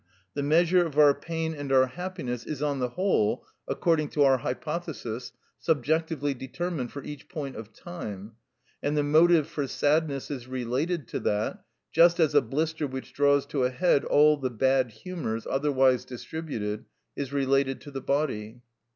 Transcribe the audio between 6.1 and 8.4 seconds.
determined for each point of time,